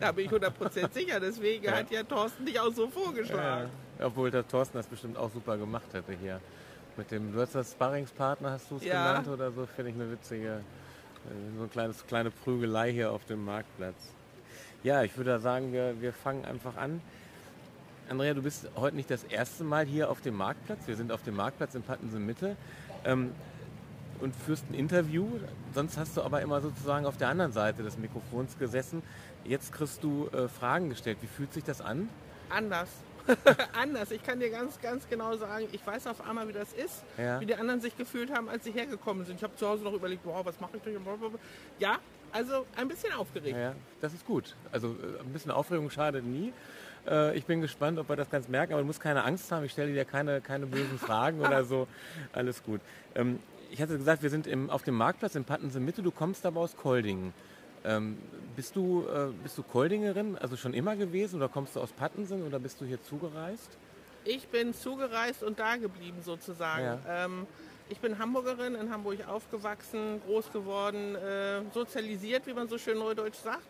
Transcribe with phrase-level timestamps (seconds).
[0.00, 1.72] Da bin ich 100% sicher, deswegen ja.
[1.72, 3.68] hat ja Thorsten dich auch so vorgeschlagen.
[3.98, 6.40] Ja, obwohl der Thorsten das bestimmt auch super gemacht hätte hier.
[6.96, 9.08] Mit dem, du hast das Sparringspartner, hast du es ja.
[9.08, 13.26] genannt oder so, finde ich eine witzige, äh, so eine kleines, kleine Prügelei hier auf
[13.26, 14.10] dem Marktplatz.
[14.82, 17.02] Ja, ich würde sagen, wir, wir fangen einfach an.
[18.08, 20.80] Andrea, du bist heute nicht das erste Mal hier auf dem Marktplatz.
[20.86, 22.56] Wir sind auf dem Marktplatz in Pattensen Mitte
[23.04, 23.32] ähm,
[24.20, 25.28] und führst ein Interview.
[25.74, 29.02] Sonst hast du aber immer sozusagen auf der anderen Seite des Mikrofons gesessen.
[29.44, 31.18] Jetzt kriegst du äh, Fragen gestellt.
[31.20, 32.08] Wie fühlt sich das an?
[32.48, 32.88] Anders.
[33.80, 34.10] anders.
[34.10, 37.40] Ich kann dir ganz, ganz genau sagen, ich weiß auf einmal, wie das ist, ja.
[37.40, 39.36] wie die anderen sich gefühlt haben, als sie hergekommen sind.
[39.36, 40.96] Ich habe zu Hause noch überlegt, wow, was mache ich denn?
[41.78, 41.98] Ja,
[42.32, 43.56] also ein bisschen aufgeregt.
[43.56, 44.54] Ja, das ist gut.
[44.72, 46.52] Also äh, ein bisschen Aufregung schadet nie.
[47.06, 49.64] Äh, ich bin gespannt, ob wir das ganz merken, aber du musst keine Angst haben.
[49.64, 51.88] Ich stelle dir keine, keine bösen Fragen oder so.
[52.32, 52.80] Alles gut.
[53.14, 56.02] Ähm, ich hatte gesagt, wir sind im, auf dem Marktplatz in Pattensen Mitte.
[56.02, 57.32] Du kommst aber aus Koldingen.
[57.84, 58.18] Ähm,
[58.56, 62.46] bist, du, äh, bist du Koldingerin, also schon immer gewesen oder kommst du aus Pattensen
[62.46, 63.70] oder bist du hier zugereist?
[64.24, 66.84] Ich bin zugereist und da geblieben sozusagen.
[66.84, 67.24] Ja.
[67.24, 67.46] Ähm,
[67.88, 73.38] ich bin Hamburgerin, in Hamburg aufgewachsen, groß geworden, äh, sozialisiert, wie man so schön neudeutsch
[73.42, 73.66] sagt.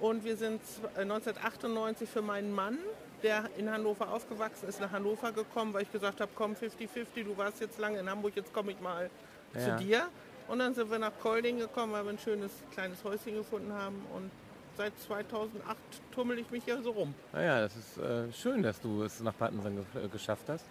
[0.00, 0.60] Und wir sind
[0.96, 2.78] 1998 für meinen Mann,
[3.22, 7.36] der in Hannover aufgewachsen ist, nach Hannover gekommen, weil ich gesagt habe, komm 50-50, du
[7.36, 9.10] warst jetzt lange in Hamburg, jetzt komme ich mal
[9.54, 9.60] ja.
[9.60, 10.08] zu dir.
[10.52, 13.96] Und dann sind wir nach Kolding gekommen, weil wir ein schönes kleines Häuschen gefunden haben.
[14.14, 14.30] Und
[14.76, 15.78] seit 2008
[16.14, 17.14] tummel ich mich hier so rum.
[17.32, 20.66] Naja, das ist äh, schön, dass du es nach Pattensen ge geschafft hast,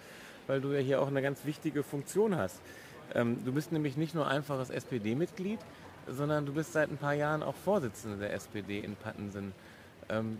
[0.46, 2.62] weil du ja hier auch eine ganz wichtige Funktion hast.
[3.16, 5.60] Ähm, du bist nämlich nicht nur einfaches SPD-Mitglied,
[6.08, 9.52] sondern du bist seit ein paar Jahren auch Vorsitzende der SPD in Pattensen.
[10.10, 10.40] Ähm,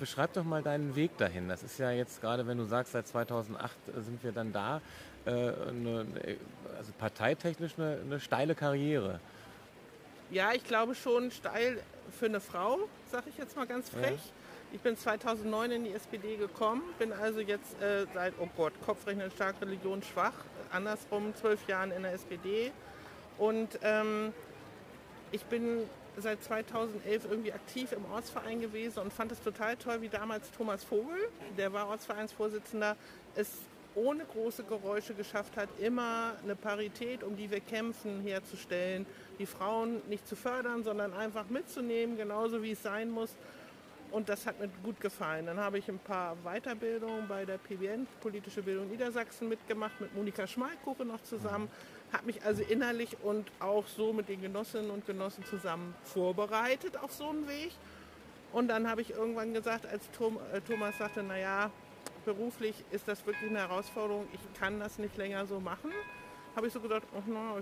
[0.00, 1.48] beschreib doch mal deinen Weg dahin.
[1.48, 4.80] Das ist ja jetzt gerade, wenn du sagst, seit 2008 sind wir dann da,
[5.26, 6.06] äh, eine,
[6.78, 9.20] also parteitechnisch eine, eine, steile Karriere.
[10.30, 11.82] Ja, ich glaube schon steil
[12.18, 12.78] für eine Frau,
[13.10, 14.12] sage ich jetzt mal ganz frech.
[14.12, 14.32] Ja.
[14.72, 19.30] Ich bin 2009 in die SPD gekommen, bin also jetzt äh, seit, oh Gott, Kopfrechnen
[19.30, 20.34] stark, Religion schwach,
[20.70, 22.70] andersrum zwölf Jahren in der SPD.
[23.38, 24.32] Und ähm,
[25.32, 25.84] ich bin
[26.18, 30.84] seit 2011 irgendwie aktiv im Ortsverein gewesen und fand es total toll, wie damals Thomas
[30.84, 32.96] Vogel, der war Ortsvereinsvorsitzender,
[33.36, 33.48] es
[33.94, 39.06] ohne große Geräusche geschafft hat, immer eine Parität, um die wir kämpfen, herzustellen,
[39.38, 43.36] die Frauen nicht zu fördern, sondern einfach mitzunehmen, genauso wie es sein muss.
[44.10, 45.44] Und das hat mir gut gefallen.
[45.46, 50.46] Dann habe ich ein paar Weiterbildungen bei der PBN, Politische Bildung Niedersachsen, mitgemacht, mit Monika
[50.46, 51.68] Schmalkuche noch zusammen
[52.12, 57.12] habe mich also innerlich und auch so mit den Genossinnen und Genossen zusammen vorbereitet auf
[57.12, 57.72] so einen Weg.
[58.52, 60.04] Und dann habe ich irgendwann gesagt, als
[60.52, 61.70] äh, Thomas sagte, naja,
[62.28, 65.90] beruflich ist das wirklich eine Herausforderung, ich kann das nicht länger so machen,
[66.54, 67.56] habe ich so gedacht, oh no,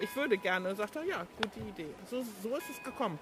[0.00, 0.70] ich, würde gerne.
[0.70, 1.90] Und sagte, ja, gute Idee.
[2.10, 3.18] So, so ist es gekommen.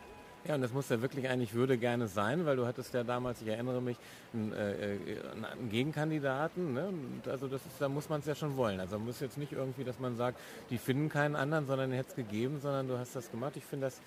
[0.46, 3.42] Ja, und das muss ja wirklich eigentlich würde gerne sein, weil du hattest ja damals,
[3.42, 3.96] ich erinnere mich,
[4.32, 4.98] einen, äh,
[5.34, 6.74] einen Gegenkandidaten.
[6.74, 6.86] Ne?
[6.86, 8.78] Und also das ist, da muss man es ja schon wollen.
[8.78, 10.38] Also man muss jetzt nicht irgendwie, dass man sagt,
[10.70, 13.56] die finden keinen anderen, sondern hätte es gegeben, sondern du hast das gemacht.
[13.56, 14.00] Ich finde das,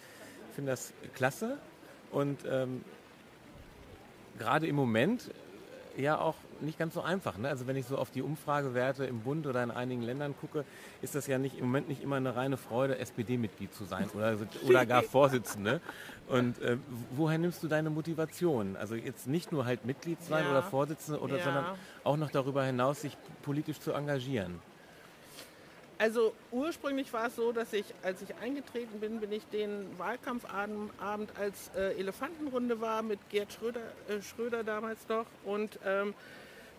[0.56, 1.58] find das klasse.
[2.12, 2.86] Und ähm,
[4.38, 5.32] gerade im Moment
[5.98, 7.38] ja auch nicht ganz so einfach.
[7.38, 7.50] Ne?
[7.50, 10.66] Also wenn ich so auf die Umfragewerte im Bund oder in einigen Ländern gucke,
[11.02, 14.38] ist das ja nicht im Moment nicht immer eine reine Freude, SPD-Mitglied zu sein oder,
[14.66, 15.82] oder gar Vorsitzende.
[16.28, 16.78] Und äh,
[17.12, 18.76] woher nimmst du deine Motivation?
[18.76, 20.52] Also jetzt nicht nur halt Mitglied sein ja.
[20.52, 21.44] oder Vorsitzende, oder, ja.
[21.44, 21.66] sondern
[22.04, 24.60] auch noch darüber hinaus sich politisch zu engagieren.
[26.00, 31.32] Also ursprünglich war es so, dass ich, als ich eingetreten bin, bin ich den Wahlkampfabend
[31.40, 36.14] als äh, Elefantenrunde war mit Gerd Schröder, äh, Schröder damals noch und ähm,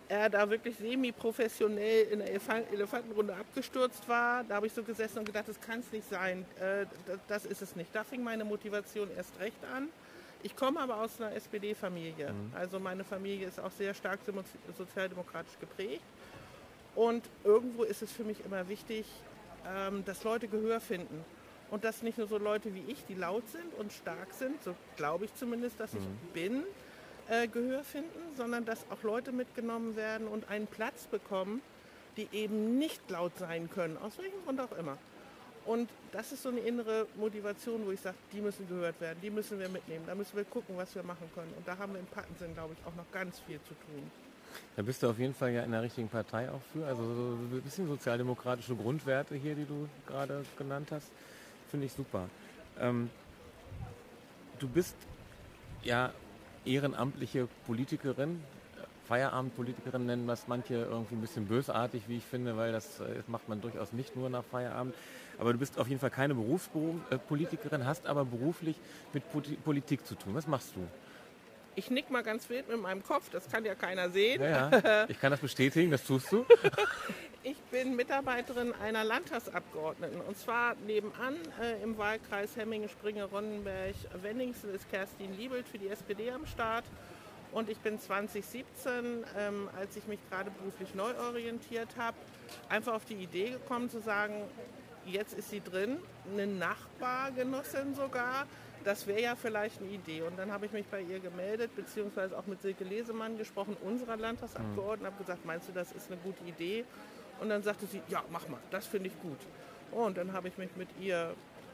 [0.07, 2.31] er da wirklich semi-professionell in der
[2.73, 4.43] Elefantenrunde abgestürzt war.
[4.43, 7.45] Da habe ich so gesessen und gedacht, das kann es nicht sein, äh, das, das,
[7.45, 7.93] ist es nicht.
[7.93, 9.89] Da fing meine Motivation erst recht an.
[10.41, 12.31] Ich komme aber aus einer SPD-Familie.
[12.31, 12.53] Mhm.
[12.55, 14.19] Also meine Familie ist auch sehr stark
[14.77, 16.01] sozialdemokratisch geprägt.
[16.95, 19.05] Und irgendwo ist es für mich immer wichtig,
[19.67, 21.23] ähm, dass Leute Gehör finden.
[21.71, 24.75] Und dass nicht nur so Leute wie ich, die laut sind und stark sind, so
[24.95, 25.99] glaube ich zumindest, dass mhm.
[25.99, 26.63] ich bin,
[27.29, 31.61] äh, Gehör finden, sondern dass auch Leute mitgenommen werden und einen Platz bekommen,
[32.17, 34.97] die eben nicht laut sein können, aus welchem Grund auch immer.
[35.65, 39.29] Und das ist so eine innere Motivation, wo ich sage, die müssen gehört werden, die
[39.29, 41.53] müssen wir mitnehmen, da müssen wir gucken, was wir machen können.
[41.55, 44.11] Und da haben wir in Pattensen, glaube ich, auch noch ganz viel zu tun.
[44.75, 46.85] Da bist du auf jeden Fall ja in der richtigen Partei auch für.
[46.85, 51.11] Also so ein bisschen sozialdemokratische Grundwerte hier, die du gerade genannt hast,
[51.69, 52.29] finde ich super.
[52.79, 53.09] Ähm,
[54.59, 54.95] du bist
[55.83, 56.11] ja
[56.65, 58.41] ehrenamtliche Politikerin,
[59.07, 63.27] Feierabendpolitikerin nennen was manche irgendwie ein bisschen bösartig, wie ich finde, weil das, äh, das
[63.27, 64.93] macht man durchaus nicht nur nach Feierabend.
[65.39, 68.75] Aber du bist auf jeden Fall keine Berufspolitikerin, hast aber beruflich
[69.13, 69.23] mit
[69.63, 70.35] Politik zu tun.
[70.35, 70.81] Was machst du?
[71.79, 74.43] Ich nick mal ganz wild mit meinem Kopf, das kann ja keiner sehen.
[74.43, 75.05] Ja, ja.
[75.07, 76.45] Ich kann das bestätigen, das tust du.
[77.43, 80.19] ich bin Mitarbeiterin einer Landtagsabgeordneten.
[80.19, 85.87] Und zwar nebenan äh, im Wahlkreis Hemmingen, Springe, Ronnenberg, Wenningsen ist Kerstin Liebelt für die
[85.87, 86.83] SPD am Start.
[87.53, 92.17] Und ich bin 2017, ähm, als ich mich gerade beruflich neu orientiert habe,
[92.67, 94.33] einfach auf die Idee gekommen zu sagen,
[95.05, 95.95] jetzt ist sie drin,
[96.33, 98.47] eine Nachbargenossin sogar,
[98.83, 100.21] das wäre ja vielleicht eine Idee.
[100.21, 104.17] Und dann habe ich mich bei ihr gemeldet, beziehungsweise auch mit Silke Lesemann gesprochen, unserer
[104.17, 106.85] Landtagsabgeordneten, habe gesagt, meinst du, das ist eine gute Idee?
[107.41, 109.39] Und dann sagte sie, ja, mach mal, das finde ich gut.
[109.91, 111.33] Und dann habe ich mich mit ihr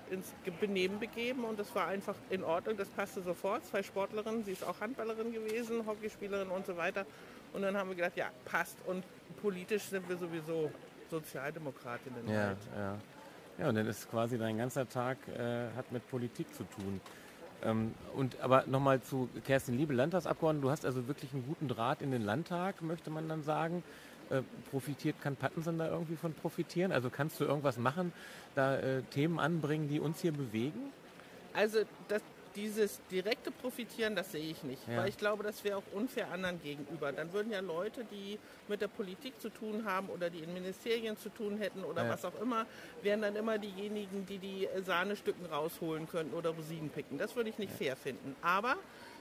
[0.09, 3.65] ins Benehmen begeben und das war einfach in Ordnung, das passte sofort.
[3.65, 7.05] Zwei Sportlerinnen, sie ist auch Handballerin gewesen, Hockeyspielerin und so weiter.
[7.53, 8.77] Und dann haben wir gedacht, ja, passt.
[8.85, 9.03] Und
[9.41, 10.71] politisch sind wir sowieso
[11.09, 12.27] Sozialdemokratinnen.
[12.27, 12.57] Ja, halt.
[12.75, 12.97] ja.
[13.57, 16.99] Ja, und dann ist quasi dein ganzer Tag äh, hat mit Politik zu tun.
[17.63, 20.61] Ähm, und aber nochmal zu Kerstin Liebe, Landtagsabgeordnete.
[20.61, 23.83] Du hast also wirklich einen guten Draht in den Landtag, möchte man dann sagen.
[24.29, 24.41] Äh,
[24.71, 26.91] profitiert, kann Pattensen da irgendwie von profitieren?
[26.91, 28.11] Also kannst du irgendwas machen,
[28.55, 30.91] da äh, Themen anbringen, die uns hier bewegen?
[31.53, 32.23] Also das,
[32.55, 34.87] dieses direkte Profitieren, das sehe ich nicht.
[34.87, 34.97] Ja.
[34.97, 37.11] Weil ich glaube, das wäre auch unfair anderen gegenüber.
[37.11, 41.17] Dann würden ja Leute, die mit der Politik zu tun haben oder die in Ministerien
[41.17, 42.09] zu tun hätten oder ja.
[42.09, 42.65] was auch immer,
[43.01, 47.17] wären dann immer diejenigen, die die Sahnestücken rausholen könnten oder Rosinen picken.
[47.17, 47.77] Das würde ich nicht ja.
[47.77, 48.35] fair finden.
[48.41, 48.77] Aber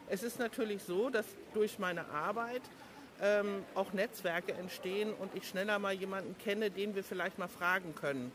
[0.09, 2.63] es ist natürlich so, dass durch meine Arbeit
[3.21, 7.95] ähm, auch Netzwerke entstehen und ich schneller mal jemanden kenne, den wir vielleicht mal fragen
[7.95, 8.33] können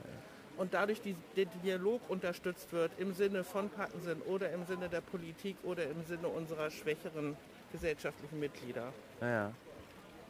[0.59, 4.99] und dadurch die, der Dialog unterstützt wird im Sinne von Pattensen oder im Sinne der
[5.01, 7.37] Politik oder im Sinne unserer schwächeren
[7.71, 8.91] gesellschaftlichen Mitglieder.
[9.21, 9.53] Ja,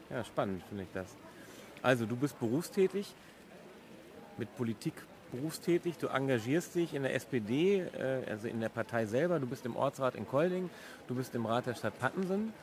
[0.09, 1.15] ja spannend finde ich das.
[1.81, 3.13] Also du bist berufstätig,
[4.37, 4.93] mit Politik
[5.31, 9.65] berufstätig, du engagierst dich in der SPD, äh, also in der Partei selber, du bist
[9.65, 10.69] im Ortsrat in Kolding,
[11.07, 12.53] du bist im Rat der Stadt Pattensen.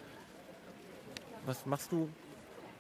[1.47, 2.09] Was machst du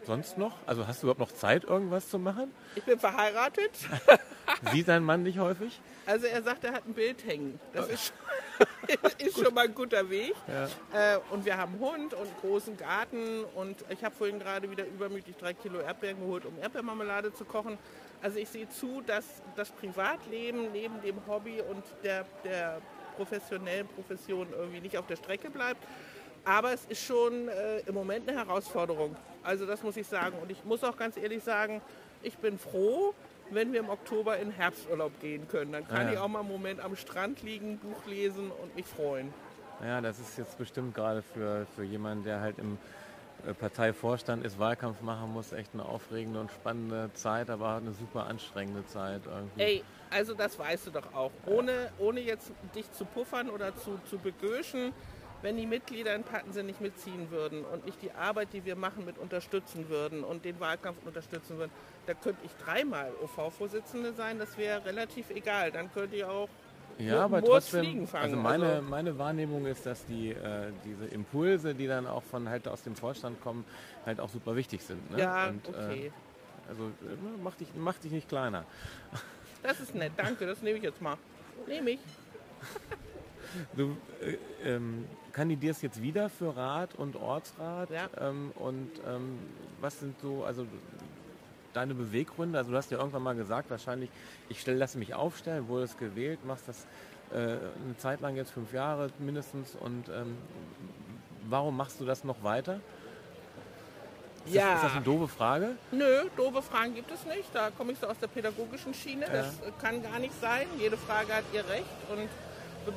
[0.04, 0.56] sonst noch?
[0.66, 2.52] Also hast du überhaupt noch Zeit, irgendwas zu machen?
[2.76, 3.72] Ich bin verheiratet.
[4.72, 5.80] Sieht dein Mann nicht häufig?
[6.06, 7.58] Also er sagt, er hat ein Bild hängen.
[7.72, 8.12] Das ist,
[9.18, 10.34] ist schon mal ein guter Weg.
[10.46, 11.14] Ja.
[11.14, 13.44] Äh, und wir haben Hund und großen Garten.
[13.54, 17.78] Und ich habe vorhin gerade wieder übermütig drei Kilo Erdbeeren geholt, um Erdbeermarmelade zu kochen.
[18.22, 19.24] Also ich sehe zu, dass
[19.56, 22.80] das Privatleben neben dem Hobby und der, der
[23.16, 25.82] professionellen Profession irgendwie nicht auf der Strecke bleibt.
[26.44, 29.16] Aber es ist schon äh, im Moment eine Herausforderung.
[29.42, 30.38] Also das muss ich sagen.
[30.40, 31.82] Und ich muss auch ganz ehrlich sagen,
[32.22, 33.14] ich bin froh,
[33.50, 35.72] wenn wir im Oktober in Herbsturlaub gehen können.
[35.72, 36.12] Dann kann ja.
[36.14, 39.32] ich auch mal einen Moment am Strand liegen, Buch lesen und mich freuen.
[39.82, 42.78] Ja, das ist jetzt bestimmt gerade für, für jemanden, der halt im
[43.46, 48.26] äh, Parteivorstand ist, Wahlkampf machen muss, echt eine aufregende und spannende Zeit, aber eine super
[48.26, 49.62] anstrengende Zeit irgendwie.
[49.62, 51.32] Ey, also das weißt du doch auch.
[51.44, 54.92] Ohne, ohne jetzt dich zu puffern oder zu, zu begöschen,
[55.42, 59.04] wenn die Mitglieder in Pattensen nicht mitziehen würden und nicht die Arbeit, die wir machen,
[59.04, 61.70] mit unterstützen würden und den Wahlkampf unterstützen würden,
[62.06, 65.70] da könnte ich dreimal OV-Vorsitzende sein, das wäre relativ egal.
[65.70, 66.48] Dann könnte ich auch
[66.98, 71.86] ja, aber trotzdem, also meine, also meine Wahrnehmung ist, dass die, äh, diese Impulse, die
[71.86, 73.64] dann auch von halt aus dem Vorstand kommen,
[74.06, 75.10] halt auch super wichtig sind.
[75.10, 75.20] Ne?
[75.20, 76.06] Ja, Und, okay.
[76.06, 76.10] Äh,
[76.68, 78.64] also äh, mach dich, mach dich nicht kleiner.
[79.62, 81.16] Das ist nett, danke, das nehme ich jetzt mal.
[81.66, 82.00] Nehme ich.
[83.76, 84.36] Du äh,
[84.68, 87.90] ähm, kandidierst jetzt wieder für Rat und Ortsrat.
[87.90, 88.08] Ja.
[88.18, 89.38] Ähm, und ähm,
[89.80, 90.66] was sind so, also
[91.72, 92.58] deine Beweggründe?
[92.58, 94.10] Also du hast ja irgendwann mal gesagt, wahrscheinlich,
[94.48, 96.86] ich stelle, lasse mich aufstellen, wurdest gewählt, machst das
[97.32, 99.74] äh, eine Zeit lang jetzt fünf Jahre mindestens.
[99.74, 100.36] Und ähm,
[101.48, 102.80] warum machst du das noch weiter?
[104.46, 104.66] Ist, ja.
[104.66, 105.76] das, ist das eine doofe Frage?
[105.90, 107.48] Nö, doofe Fragen gibt es nicht.
[107.52, 109.26] Da komme ich so aus der pädagogischen Schiene.
[109.26, 109.32] Ja.
[109.32, 110.66] Das kann gar nicht sein.
[110.78, 111.84] Jede Frage hat ihr Recht.
[112.10, 112.28] Und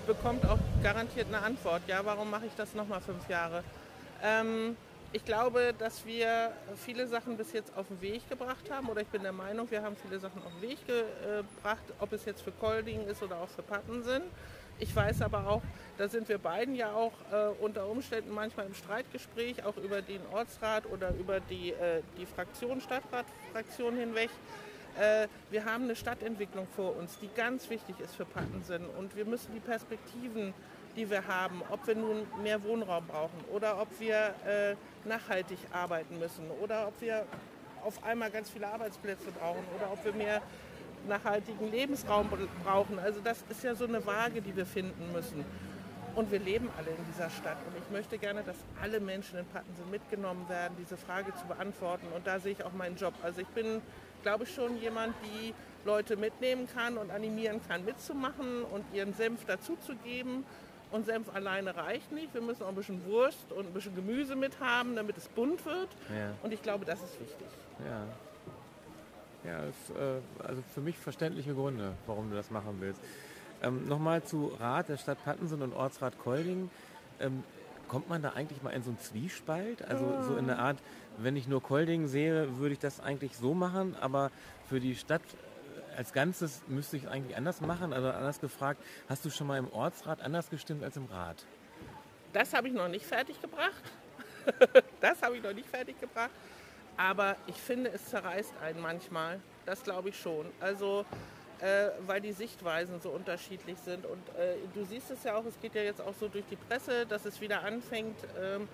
[0.08, 1.82] bekommt auch garantiert eine Antwort.
[1.88, 3.64] Ja, warum mache ich das nochmal fünf Jahre?
[4.24, 4.76] Ähm,
[5.12, 9.08] ich glaube, dass wir viele Sachen bis jetzt auf den Weg gebracht haben, oder ich
[9.08, 12.52] bin der Meinung, wir haben viele Sachen auf den Weg gebracht, ob es jetzt für
[12.52, 14.22] Kolding ist oder auch für Pattensen.
[14.78, 15.62] Ich weiß aber auch,
[15.98, 20.22] da sind wir beiden ja auch äh, unter Umständen manchmal im Streitgespräch, auch über den
[20.32, 24.30] Ortsrat oder über die, äh, die Fraktion, Stadtratfraktion hinweg.
[24.98, 28.86] Äh, wir haben eine Stadtentwicklung vor uns, die ganz wichtig ist für Pattensen.
[28.98, 30.54] Und wir müssen die Perspektiven,
[30.96, 34.76] die wir haben, ob wir nun mehr Wohnraum brauchen oder ob wir äh,
[35.08, 37.26] nachhaltig arbeiten müssen oder ob wir
[37.84, 40.42] auf einmal ganz viele Arbeitsplätze brauchen oder ob wir mehr
[41.08, 42.30] nachhaltigen Lebensraum
[42.64, 43.00] brauchen.
[43.00, 45.46] Also das ist ja so eine Waage, die wir finden müssen.
[46.16, 47.58] Und wir leben alle in dieser Stadt.
[47.68, 52.08] Und ich möchte gerne, dass alle Menschen in Pattensen mitgenommen werden, diese Frage zu beantworten.
[52.16, 53.14] Und da sehe ich auch meinen Job.
[53.24, 53.82] Also ich bin,
[54.24, 55.54] glaube ich, schon jemand, die
[55.86, 60.44] Leute mitnehmen kann und animieren kann, mitzumachen und ihren Senf dazuzugeben.
[60.92, 62.34] Und Senf alleine reicht nicht.
[62.34, 65.64] Wir müssen auch ein bisschen Wurst und ein bisschen Gemüse mit haben, damit es bunt
[65.66, 65.90] wird.
[66.10, 66.32] Ja.
[66.42, 67.48] Und ich glaube, das ist wichtig.
[67.86, 68.06] Ja.
[69.50, 73.00] Ja, ist, äh, also für mich verständliche Gründe, warum du das machen willst.
[73.62, 76.70] Ähm, Nochmal zu Rat der Stadt Pattensen und Ortsrat Kolding.
[77.20, 77.44] Ähm,
[77.88, 79.82] kommt man da eigentlich mal in so einen Zwiespalt?
[79.84, 80.78] Also so in der Art,
[81.22, 84.32] wenn ich nur Kolding sehe, würde ich das eigentlich so machen, aber
[84.68, 85.22] für die Stadt
[85.98, 87.92] als Ganzes müsste ich es eigentlich anders machen.
[87.92, 91.46] Also anders gefragt, hast du schon mal im Ortsrat anders gestimmt als im Rat?
[92.32, 93.84] Das habe ich noch nicht fertig gebracht.
[95.02, 96.32] das habe ich noch nicht fertig gebracht.
[96.96, 99.40] Aber ich finde, es zerreißt einen manchmal.
[99.66, 100.46] Das glaube ich schon.
[100.60, 101.06] Also,
[101.60, 104.06] äh, weil die Sichtweisen so unterschiedlich sind.
[104.06, 106.56] Und äh, du siehst es ja auch, es geht ja jetzt auch so durch die
[106.56, 108.68] Presse, dass es wieder anfängt, ähm,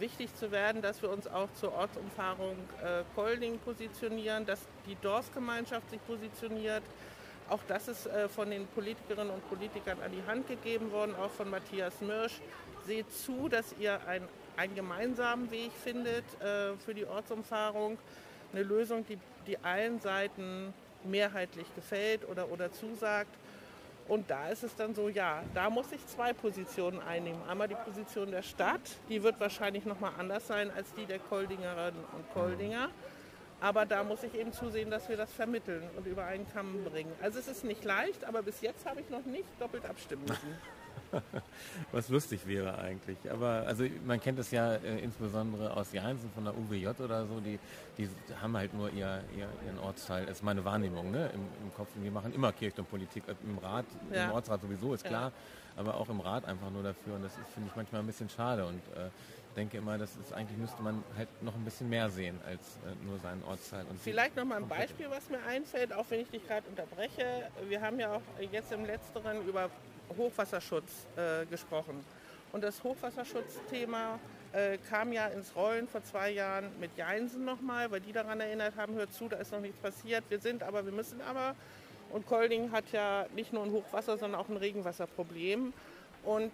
[0.00, 5.90] wichtig zu werden, dass wir uns auch zur Ortsumfahrung äh, Kolding positionieren, dass die Dorfgemeinschaft
[5.90, 6.82] sich positioniert.
[7.48, 11.30] Auch das ist äh, von den Politikerinnen und Politikern an die Hand gegeben worden, auch
[11.30, 12.40] von Matthias Mirsch.
[12.86, 14.22] Seht zu, dass ihr ein,
[14.56, 17.98] einen gemeinsamen Weg findet äh, für die Ortsumfahrung.
[18.52, 20.72] Eine Lösung, die, die allen Seiten
[21.04, 23.30] mehrheitlich gefällt oder, oder zusagt.
[24.10, 27.40] Und da ist es dann so, ja, da muss ich zwei Positionen einnehmen.
[27.48, 32.04] Einmal die Position der Stadt, die wird wahrscheinlich nochmal anders sein als die der Koldingerinnen
[32.16, 32.90] und Koldinger.
[33.60, 37.12] Aber da muss ich eben zusehen, dass wir das vermitteln und über einen Kamm bringen.
[37.22, 40.58] Also es ist nicht leicht, aber bis jetzt habe ich noch nicht doppelt abstimmen müssen.
[41.92, 43.18] Was lustig wäre eigentlich.
[43.30, 47.40] Aber also man kennt es ja äh, insbesondere aus Jahnsen von der UWJ oder so,
[47.40, 47.58] die,
[47.98, 48.08] die
[48.40, 51.88] haben halt nur ihr, ihr, ihren Ortsteil, das ist meine Wahrnehmung ne, im, im Kopf.
[51.96, 54.26] Und die machen immer Kirchturmpolitik, äh, im Rat, Ja.
[54.26, 55.08] im Ortsrat sowieso, ist Ja.
[55.10, 55.32] klar,
[55.76, 57.14] aber auch im Rat einfach nur dafür.
[57.14, 58.66] Und das ist, finde ich, manchmal ein bisschen schade.
[58.66, 59.10] Und äh,
[59.56, 63.04] denke immer, das ist eigentlich müsste man halt noch ein bisschen mehr sehen als äh,
[63.04, 63.84] nur seinen Ortsteil.
[63.90, 67.48] Und Vielleicht noch mal ein Beispiel, was mir einfällt, auch wenn ich dich gerade unterbreche.
[67.68, 69.68] Wir haben ja auch jetzt im Letzteren über
[70.16, 72.04] Hochwasserschutz äh, gesprochen.
[72.52, 74.18] Und das Hochwasserschutzthema
[74.52, 78.74] äh, kam ja ins Rollen vor zwei Jahren mit Jeinsen nochmal, weil die daran erinnert
[78.76, 80.24] haben, hört zu, da ist noch nichts passiert.
[80.28, 81.54] Wir sind aber, wir müssen aber.
[82.10, 85.72] Und Kolding hat ja nicht nur ein Hochwasser, sondern auch ein Regenwasserproblem.
[86.24, 86.52] Und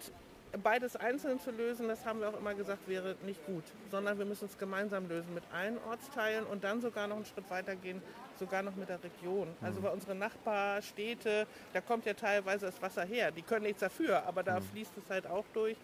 [0.63, 4.25] beides einzeln zu lösen, das haben wir auch immer gesagt, wäre nicht gut, sondern wir
[4.25, 8.01] müssen es gemeinsam lösen mit allen Ortsteilen und dann sogar noch einen Schritt weiter gehen,
[8.39, 9.47] sogar noch mit der Region.
[9.61, 13.31] Also bei unseren Nachbarstädte, da kommt ja teilweise das Wasser her.
[13.31, 15.77] Die können nichts dafür, aber da fließt es halt auch durch.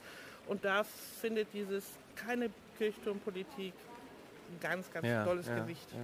[0.48, 3.74] Und da findet dieses keine Kirchturmpolitik
[4.52, 5.92] ein ganz, ganz Ja, tolles ja, Gewicht.
[5.92, 6.00] ja.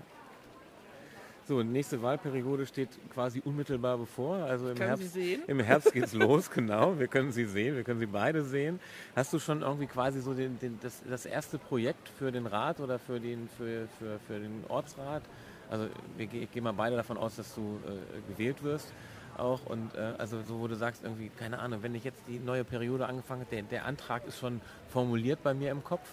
[1.48, 4.36] So, nächste Wahlperiode steht quasi unmittelbar bevor.
[4.36, 5.42] Also im Können Herbst, Sie sehen?
[5.48, 7.00] Im Herbst geht's los, genau.
[7.00, 8.80] Wir können sie sehen, wir können sie beide sehen.
[9.16, 12.80] Hast du schon irgendwie quasi so den, den, das, das erste Projekt für den Rat
[12.80, 15.24] oder für den, für, für, für den Ortsrat?
[15.70, 18.92] Also wir, ge- ich gehe mal beide davon aus, dass du äh, gewählt wirst.
[19.38, 22.40] Auch und äh, also so, wo du sagst, irgendwie, keine Ahnung, wenn ich jetzt die
[22.40, 24.60] neue Periode angefangen habe, der, der Antrag ist schon
[24.92, 26.08] formuliert bei mir im Kopf.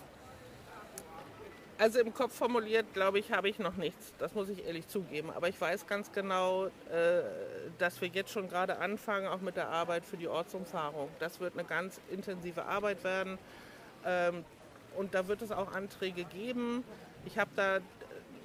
[1.79, 4.15] Also im Kopf formuliert, glaube ich, habe ich noch nichts.
[4.19, 5.31] Das muss ich ehrlich zugeben.
[5.31, 6.71] Aber ich weiß ganz genau, äh,
[7.79, 11.09] dass wir jetzt schon gerade anfangen, auch mit der Arbeit für die Ortsumfahrung.
[11.19, 13.39] Das wird eine ganz intensive Arbeit werden.
[14.07, 14.45] Ähm,
[14.97, 16.83] und da wird es auch Anträge geben.
[17.27, 17.81] Ich habe da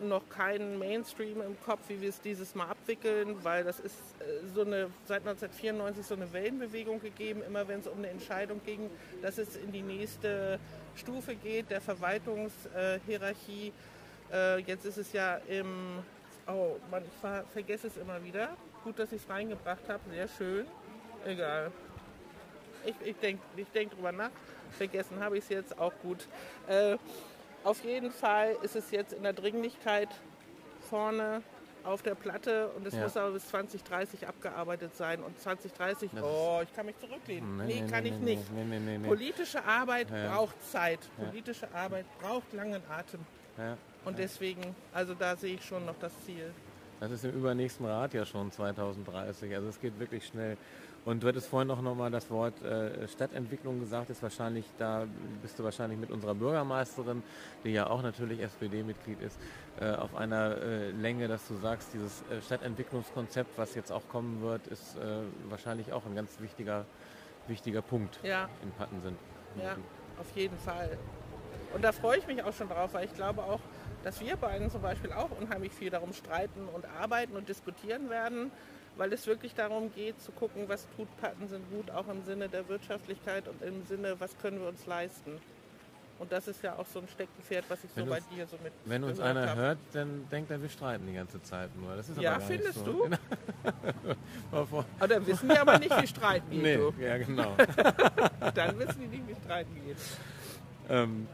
[0.07, 4.47] noch keinen Mainstream im Kopf, wie wir es dieses Mal abwickeln, weil das ist äh,
[4.53, 8.89] so eine seit 1994 so eine Wellenbewegung gegeben, immer wenn es um eine Entscheidung ging,
[9.21, 10.59] dass es in die nächste
[10.95, 13.73] Stufe geht, der Verwaltungshierarchie.
[14.31, 15.99] Äh, jetzt ist es ja im,
[16.47, 18.55] oh Mann, ich ver vergesse es immer wieder.
[18.83, 20.65] Gut, dass ich es reingebracht habe, sehr schön.
[21.25, 21.71] Egal.
[22.85, 24.31] Ich, ich denke ich denk drüber nach.
[24.71, 26.27] Vergessen habe ich es jetzt auch gut.
[26.67, 26.97] Äh,
[27.63, 30.09] auf jeden Fall ist es jetzt in der Dringlichkeit
[30.89, 31.41] vorne
[31.83, 33.01] auf der Platte und es Ja.
[33.03, 35.21] muss aber bis 2030 abgearbeitet sein.
[35.23, 37.57] Und 2030, Das oh, ich kann mich zurücklehnen.
[37.65, 38.51] Nee, kann ich nicht.
[38.53, 39.07] Nee, nee, nee, nee.
[39.07, 40.35] Politische Arbeit Ja.
[40.35, 40.99] braucht Zeit.
[41.17, 41.25] Ja.
[41.25, 43.21] Politische Arbeit braucht langen Atem.
[44.05, 46.51] Und deswegen, also da sehe ich schon noch das Ziel.
[46.99, 49.53] Das ist im übernächsten Rat ja schon 2030.
[49.55, 50.57] Also es geht wirklich schnell.
[51.03, 54.09] Und du hattest vorhin noch mal das Wort äh, Stadtentwicklung gesagt.
[54.11, 55.07] Ist wahrscheinlich da
[55.41, 57.23] bist du wahrscheinlich mit unserer Bürgermeisterin,
[57.63, 59.39] die ja auch natürlich SPD-Mitglied ist,
[59.79, 64.41] äh, auf einer äh, Länge, dass du sagst, dieses äh, Stadtentwicklungskonzept, was jetzt auch kommen
[64.41, 66.85] wird, ist äh, wahrscheinlich auch ein ganz wichtiger
[67.47, 69.17] wichtiger Punkt Ja, in Pattensen.
[69.61, 69.75] ja,
[70.19, 70.97] auf jeden Fall.
[71.73, 73.59] Und da freue ich mich auch schon drauf, weil ich glaube auch,
[74.03, 78.51] dass wir beiden zum Beispiel auch unheimlich viel darum streiten und arbeiten und diskutieren werden.
[78.97, 82.67] Weil es wirklich darum geht zu gucken, was tut Pattensen gut, auch im Sinne der
[82.69, 85.39] Wirtschaftlichkeit und im Sinne, was können wir uns leisten.
[86.19, 88.55] Und das ist ja auch so ein Steckenpferd, was ich Wenn so bei dir so
[88.63, 89.57] mit Wenn uns einer hab.
[89.57, 91.95] hört, dann denkt er, wir streiten die ganze Zeit nur.
[91.95, 92.83] Das ist Ja, aber findest so.
[92.85, 93.09] du?
[94.51, 94.65] Genau.
[94.67, 96.61] Vor- Oder wissen die aber nicht, wie streiten geht.
[96.61, 96.93] nee, Du.
[96.99, 97.55] ja genau.
[98.53, 99.97] Dann wissen die nicht, wie streiten geht.
[100.89, 101.27] ähm,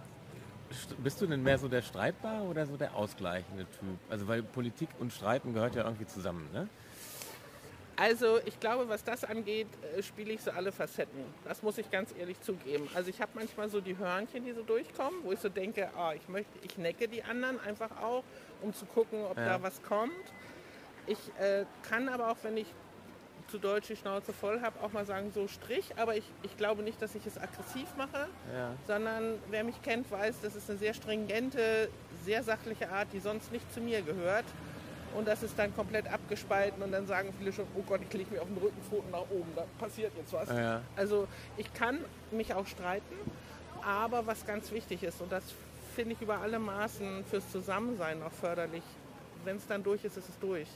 [0.72, 3.98] st- bist du denn mehr so der Streitbare oder so der ausgleichende Typ?
[4.10, 6.70] Also weil Politik und Streiten gehört ja irgendwie zusammen, ne?
[8.00, 11.20] Also ich glaube, was das angeht, äh, spiele ich so alle Facetten.
[11.44, 12.88] Das muss ich ganz ehrlich zugeben.
[12.94, 16.14] Also ich habe manchmal so die Hörnchen, die so durchkommen, wo ich so denke, ah,
[16.14, 18.24] ich möchte, ich necke die anderen einfach auch,
[18.62, 19.46] um zu gucken, ob Ja.
[19.58, 20.12] da was kommt.
[21.08, 22.68] Ich äh, kann aber auch, wenn ich
[23.48, 25.86] zu Deutsch die Schnauze voll habe, auch mal sagen, so Strich.
[25.98, 28.74] Aber ich, ich glaube nicht, dass ich es aggressiv mache, Ja.
[28.86, 31.90] sondern wer mich kennt, weiß, das ist eine sehr stringente,
[32.26, 34.46] sehr sachliche Art, die sonst nicht zu mir gehört.
[35.16, 38.34] Und das ist dann komplett abgespalten und dann sagen viele schon, oh Gott, ich lege
[38.34, 40.50] mir auf den Rücken, Pfoten nach oben, da passiert jetzt was.
[40.50, 40.82] Ja.
[40.96, 42.00] Also ich kann
[42.32, 43.16] mich auch streiten,
[43.84, 45.44] aber was ganz wichtig ist, und das
[45.96, 48.84] finde ich über alle Maßen fürs Zusammensein auch förderlich,
[49.46, 50.68] wenn es dann durch ist, ist es durch.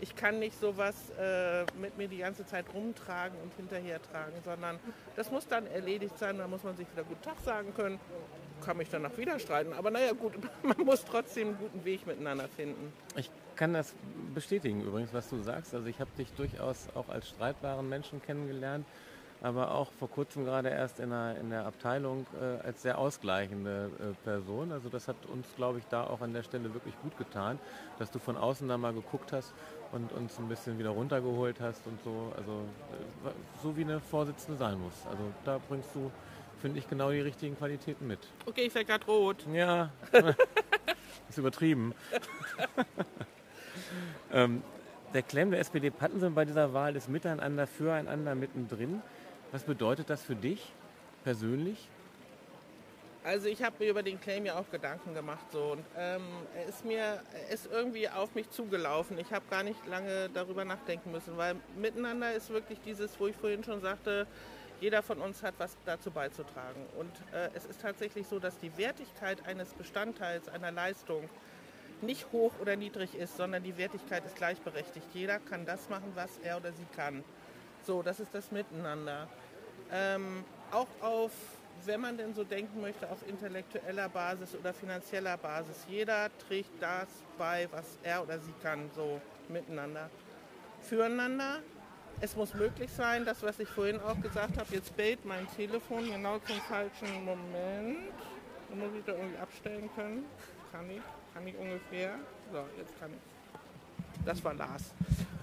[0.00, 4.78] Ich kann nicht sowas äh, mit mir die ganze Zeit rumtragen und hinterher tragen, sondern
[5.16, 7.98] das muss dann erledigt sein, da muss man sich wieder Guten Tag sagen können,
[8.64, 9.72] kann mich danach wieder streiten.
[9.72, 12.92] Aber naja gut, man muss trotzdem einen guten Weg miteinander finden.
[13.16, 13.94] Ich kann das
[14.34, 15.74] bestätigen übrigens, was du sagst.
[15.74, 18.86] Also ich habe dich durchaus auch als streitbaren Menschen kennengelernt,
[19.42, 23.90] aber auch vor kurzem gerade erst in der, in der Abteilung äh, als sehr ausgleichende
[23.98, 24.70] äh, Person.
[24.70, 27.58] Also das hat uns, glaube ich, da auch an der Stelle wirklich gut getan,
[27.98, 29.52] dass du von außen da mal geguckt hast
[29.90, 32.32] und uns ein bisschen wieder runtergeholt hast und so.
[32.36, 32.62] Also
[33.26, 35.04] äh, so wie eine Vorsitzende sein muss.
[35.10, 36.12] Also da bringst du,
[36.60, 38.20] finde ich, genau die richtigen Qualitäten mit.
[38.46, 39.44] Okay, ich werde gerade rot.
[39.52, 39.90] Ja,
[41.28, 41.92] ist übertrieben.
[44.32, 44.62] ähm,
[45.14, 49.02] der Claim der SPD Pattensen bei dieser Wahl ist Miteinander, Füreinander, mittendrin.
[49.52, 50.72] Was bedeutet das für dich
[51.24, 51.88] persönlich?
[53.24, 56.22] Also ich habe mir über den Claim ja auch Gedanken gemacht so und ähm,
[56.54, 59.18] er ist mir er ist irgendwie auf mich zugelaufen.
[59.18, 63.36] Ich habe gar nicht lange darüber nachdenken müssen, weil miteinander ist wirklich dieses, wo ich
[63.36, 64.26] vorhin schon sagte,
[64.80, 68.76] jeder von uns hat was dazu beizutragen und äh, es ist tatsächlich so, dass die
[68.78, 71.28] Wertigkeit eines Bestandteils einer Leistung
[72.02, 75.06] nicht hoch oder niedrig ist, sondern die Wertigkeit ist gleichberechtigt.
[75.14, 77.24] Jeder kann das machen, was er oder sie kann.
[77.86, 79.28] So, das ist das Miteinander.
[79.90, 81.32] Ähm, auch auf,
[81.84, 85.86] wenn man denn so denken möchte, auf intellektueller Basis oder finanzieller Basis.
[85.88, 87.08] Jeder trägt das
[87.38, 90.10] bei, was er oder sie kann, so miteinander.
[90.82, 91.60] Füreinander.
[92.20, 96.10] Es muss möglich sein, das, was ich vorhin auch gesagt habe, jetzt bellt mein Telefon
[96.10, 98.12] genau zum falschen Moment.
[98.68, 100.24] Da muss ich da irgendwie abstellen können.
[100.72, 101.00] Kann ich,
[101.38, 102.14] kann ich ungefähr.
[102.52, 104.24] So, jetzt kann ich.
[104.24, 104.82] Das war Lars,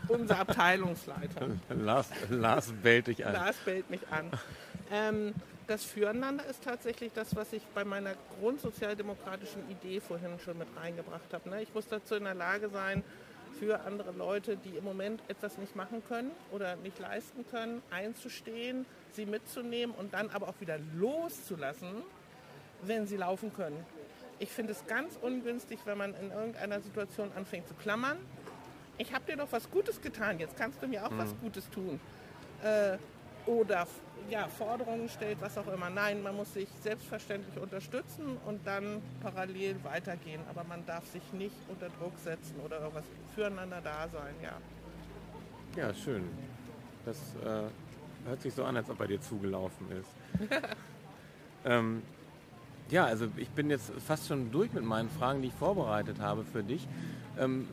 [0.09, 1.47] unser Abteilungsleiter.
[1.69, 3.33] Lars, Lars bellt dich an.
[3.33, 4.29] Lars bellt mich an.
[4.91, 5.33] Ähm,
[5.67, 11.33] das Füreinander ist tatsächlich das, was ich bei meiner grundsozialdemokratischen Idee vorhin schon mit reingebracht
[11.33, 11.49] habe.
[11.49, 11.63] Ne?
[11.63, 13.01] Ich muss dazu in der Lage sein,
[13.57, 18.85] für andere Leute, die im Moment etwas nicht machen können oder nicht leisten können, einzustehen,
[19.13, 22.03] sie mitzunehmen und dann aber auch wieder loszulassen,
[22.81, 23.85] wenn sie laufen können.
[24.39, 28.17] Ich finde es ganz ungünstig, wenn man in irgendeiner Situation anfängt zu klammern.
[28.97, 31.99] Ich habe dir doch was Gutes getan, jetzt kannst du mir auch was Gutes tun.
[32.63, 32.97] Äh,
[33.45, 33.87] oder
[34.29, 35.89] ja, Forderungen stellt, was auch immer.
[35.89, 40.41] Nein, man muss sich selbstverständlich unterstützen und dann parallel weitergehen.
[40.49, 44.57] Aber man darf sich nicht unter Druck setzen oder irgendwas füreinander da sein, ja.
[45.75, 46.23] Ja, schön.
[47.05, 50.51] Das äh, hört sich so an, als ob er dir zugelaufen ist.
[51.65, 52.01] ähm,
[52.89, 56.43] ja, also ich bin jetzt fast schon durch mit meinen Fragen, die ich vorbereitet habe
[56.43, 56.87] für dich.
[57.39, 57.67] Ähm,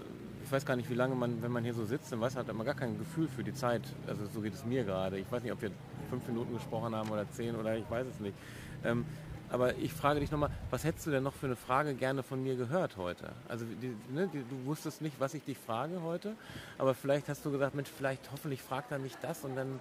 [0.44, 2.52] ich weiß gar nicht, wie lange man, wenn man hier so sitzt, dann weiß, hat
[2.52, 3.82] man gar kein Gefühl für die Zeit.
[4.06, 5.18] Also so geht es mir gerade.
[5.18, 5.70] Ich weiß nicht, ob wir
[6.10, 8.36] fünf Minuten gesprochen haben oder zehn oder ich weiß es nicht.
[8.84, 9.04] Ähm,
[9.52, 12.42] aber ich frage dich nochmal, was hättest du denn noch für eine Frage gerne von
[12.42, 13.32] mir gehört heute?
[13.48, 16.34] Also die, ne, die, du wusstest nicht, was ich dich frage heute,
[16.78, 19.78] aber vielleicht hast du gesagt, Mensch, vielleicht hoffentlich fragt er mich das und dann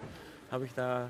[0.52, 1.10] habe ich da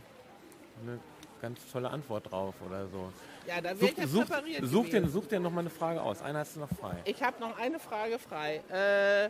[0.83, 0.99] eine
[1.41, 3.11] ganz tolle Antwort drauf oder so.
[3.47, 5.11] Ja, da wäre Such, ich such, präpariert such, dir, gewesen.
[5.11, 6.21] such dir noch mal eine Frage aus.
[6.21, 6.95] Eine hast du noch frei.
[7.05, 8.61] Ich habe noch eine Frage frei.
[8.69, 9.29] Äh,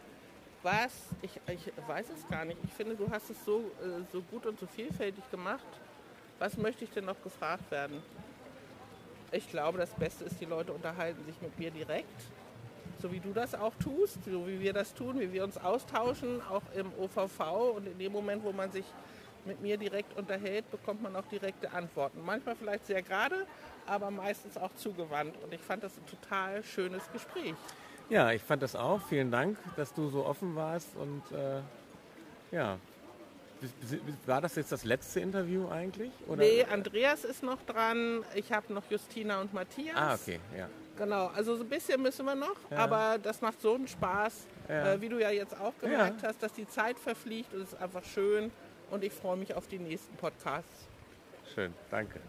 [0.63, 2.60] was, ich, ich weiß es gar nicht.
[2.63, 5.65] Ich finde, du hast es so, äh, so gut und so vielfältig gemacht.
[6.38, 8.02] Was möchte ich denn noch gefragt werden?
[9.32, 12.21] Ich glaube, das Beste ist, die Leute unterhalten sich mit mir direkt.
[13.02, 16.41] So wie du das auch tust, so wie wir das tun, wie wir uns austauschen,
[16.50, 17.39] auch im OVV.
[17.78, 18.86] Und in dem Moment, wo man sich
[19.45, 22.21] mit mir direkt unterhält, bekommt man auch direkte Antworten.
[22.25, 23.45] Manchmal vielleicht sehr gerade,
[23.86, 25.36] aber meistens auch zugewandt.
[25.43, 27.56] Und ich fand das ein total schönes Gespräch.
[28.10, 29.01] Ja, ich fand das auch.
[29.08, 31.62] Vielen Dank, dass du so offen warst und äh,
[32.54, 32.77] ja,
[34.25, 36.12] war das jetzt das letzte Interview eigentlich?
[36.27, 36.38] Oder?
[36.38, 38.23] Nee, Andreas ist noch dran.
[38.34, 39.95] Ich habe noch Justina und Matthias.
[39.95, 40.67] Ah, okay, ja.
[40.97, 42.77] Genau, also so ein bisschen müssen wir noch, ja.
[42.77, 44.93] aber das macht so einen Spaß, ja.
[44.93, 46.27] äh, wie du ja jetzt auch gemerkt ja.
[46.27, 48.51] hast, dass die Zeit verfliegt und es ist einfach schön
[48.91, 50.88] und ich freue mich auf die nächsten Podcasts.
[51.54, 52.19] Schön, danke.